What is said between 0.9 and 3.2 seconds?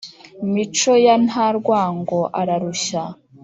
ya nta rwango ararushya